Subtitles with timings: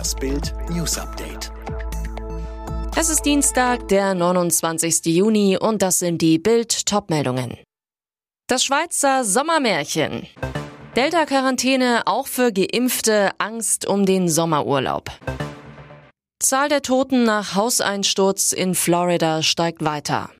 [0.00, 1.52] Das Bild News Update.
[2.96, 5.04] Es ist Dienstag, der 29.
[5.14, 7.58] Juni und das sind die Bild Topmeldungen.
[8.46, 10.26] Das Schweizer Sommermärchen.
[10.96, 15.10] Delta-Quarantäne auch für Geimpfte, Angst um den Sommerurlaub.
[16.38, 20.30] Zahl der Toten nach Hauseinsturz in Florida steigt weiter.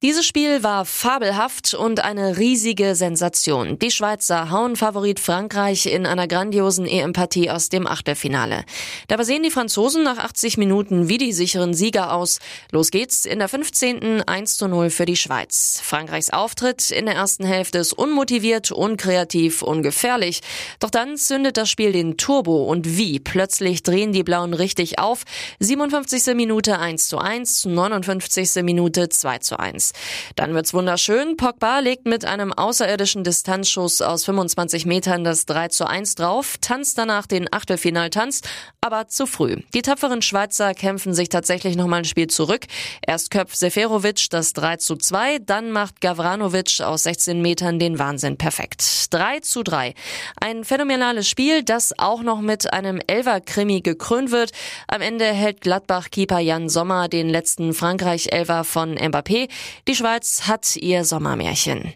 [0.00, 3.80] Dieses Spiel war fabelhaft und eine riesige Sensation.
[3.80, 8.64] Die Schweizer hauen Favorit Frankreich in einer grandiosen EM-Partie aus dem Achtelfinale.
[9.08, 12.38] Dabei sehen die Franzosen nach 80 Minuten wie die sicheren Sieger aus.
[12.70, 14.22] Los geht's in der 15.
[14.22, 15.80] 1 zu 0 für die Schweiz.
[15.82, 20.42] Frankreichs Auftritt in der ersten Hälfte ist unmotiviert, unkreativ, ungefährlich.
[20.78, 23.18] Doch dann zündet das Spiel den Turbo und wie?
[23.18, 25.24] Plötzlich drehen die Blauen richtig auf.
[25.58, 26.36] 57.
[26.36, 28.62] Minute 1 zu 1, 59.
[28.62, 29.87] Minute 2 zu 1.
[30.36, 31.36] Dann wird's wunderschön.
[31.36, 36.98] Pogba legt mit einem außerirdischen Distanzschuss aus 25 Metern das 3 zu 1 drauf, tanzt
[36.98, 38.42] danach den Achtelfinaltanz,
[38.80, 39.56] aber zu früh.
[39.74, 42.66] Die tapferen Schweizer kämpfen sich tatsächlich nochmal ein Spiel zurück.
[43.06, 48.36] Erst köpft Seferovic das 3 zu 2, dann macht Gavranovic aus 16 Metern den Wahnsinn
[48.36, 49.08] perfekt.
[49.10, 49.94] 3 zu 3.
[50.40, 54.52] Ein phänomenales Spiel, das auch noch mit einem Elfer-Krimi gekrönt wird.
[54.86, 59.48] Am Ende hält Gladbach-Keeper Jan Sommer den letzten Frankreich-Elfer von Mbappé.
[59.86, 61.94] Die Schweiz hat ihr Sommermärchen.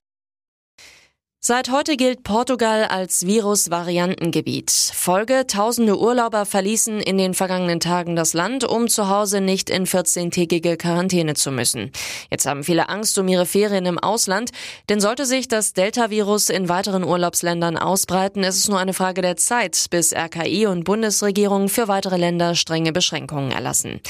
[1.45, 4.71] Seit heute gilt Portugal als Virusvariantengebiet.
[4.71, 9.85] Folge, tausende Urlauber verließen in den vergangenen Tagen das Land, um zu Hause nicht in
[9.85, 11.91] 14-tägige Quarantäne zu müssen.
[12.31, 14.53] Jetzt haben viele Angst um ihre Ferien im Ausland,
[14.89, 19.37] denn sollte sich das Delta-Virus in weiteren Urlaubsländern ausbreiten, ist es nur eine Frage der
[19.37, 24.01] Zeit, bis RKI und Bundesregierung für weitere Länder strenge Beschränkungen erlassen.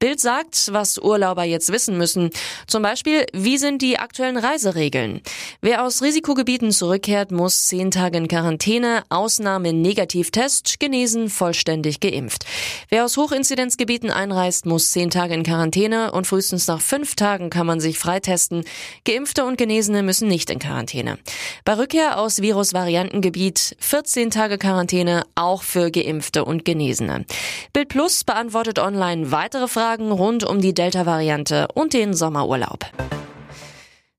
[0.00, 2.28] Bild sagt, was Urlauber jetzt wissen müssen.
[2.66, 5.22] Zum Beispiel, wie sind die aktuellen Reiseregeln?
[5.62, 12.44] Wer aus Risikogebieten zurückkehrt, muss zehn Tage in Quarantäne, Ausnahme Negativtest, genesen, vollständig geimpft.
[12.88, 17.66] Wer aus Hochinzidenzgebieten einreist, muss zehn Tage in Quarantäne und frühestens nach fünf Tagen kann
[17.66, 18.64] man sich freitesten.
[19.04, 21.18] Geimpfte und Genesene müssen nicht in Quarantäne.
[21.64, 27.24] Bei Rückkehr aus Virusvariantengebiet 14 Tage Quarantäne, auch für Geimpfte und Genesene.
[27.72, 32.86] Bild Plus beantwortet online weitere Fragen rund um die Delta-Variante und den Sommerurlaub.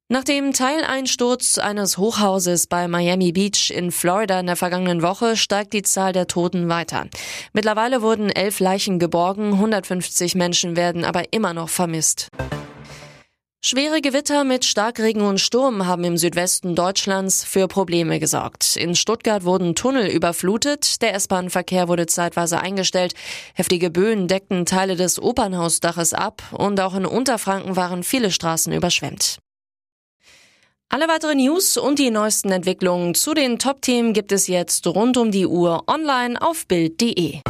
[0.08, 5.74] Nach dem Teileinsturz eines Hochhauses bei Miami Beach in Florida in der vergangenen Woche steigt
[5.74, 7.08] die Zahl der Toten weiter.
[7.54, 12.28] Mittlerweile wurden elf Leichen geborgen, 150 Menschen werden aber immer noch vermisst.
[13.64, 18.76] Schwere Gewitter mit Starkregen und Sturm haben im Südwesten Deutschlands für Probleme gesorgt.
[18.76, 23.16] In Stuttgart wurden Tunnel überflutet, der S-Bahn-Verkehr wurde zeitweise eingestellt,
[23.56, 29.40] heftige Böen deckten Teile des Opernhausdaches ab und auch in Unterfranken waren viele Straßen überschwemmt.
[30.90, 35.32] Alle weiteren News und die neuesten Entwicklungen zu den Top-Themen gibt es jetzt rund um
[35.32, 37.42] die Uhr online auf Bild.de.